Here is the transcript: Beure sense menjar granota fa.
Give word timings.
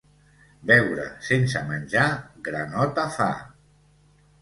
Beure 0.71 1.05
sense 1.27 1.63
menjar 1.69 2.09
granota 2.51 3.09
fa. 3.19 3.33